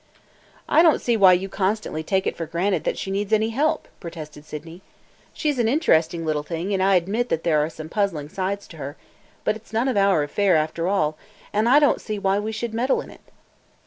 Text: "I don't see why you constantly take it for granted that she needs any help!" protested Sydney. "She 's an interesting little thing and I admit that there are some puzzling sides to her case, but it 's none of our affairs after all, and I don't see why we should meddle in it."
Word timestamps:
"I 0.67 0.81
don't 0.81 0.99
see 0.99 1.15
why 1.15 1.33
you 1.33 1.47
constantly 1.47 2.01
take 2.01 2.25
it 2.25 2.35
for 2.35 2.47
granted 2.47 2.85
that 2.85 2.97
she 2.97 3.11
needs 3.11 3.31
any 3.31 3.49
help!" 3.49 3.87
protested 3.99 4.45
Sydney. 4.45 4.81
"She 5.31 5.51
's 5.51 5.59
an 5.59 5.67
interesting 5.67 6.25
little 6.25 6.41
thing 6.41 6.73
and 6.73 6.81
I 6.81 6.95
admit 6.95 7.29
that 7.29 7.43
there 7.43 7.59
are 7.63 7.69
some 7.69 7.87
puzzling 7.87 8.27
sides 8.29 8.67
to 8.69 8.77
her 8.77 8.93
case, 8.93 9.31
but 9.43 9.55
it 9.55 9.67
's 9.67 9.73
none 9.73 9.87
of 9.87 9.97
our 9.97 10.23
affairs 10.23 10.57
after 10.57 10.87
all, 10.87 11.19
and 11.53 11.69
I 11.69 11.77
don't 11.77 12.01
see 12.01 12.17
why 12.17 12.39
we 12.39 12.51
should 12.51 12.73
meddle 12.73 12.99
in 12.99 13.11
it." 13.11 13.21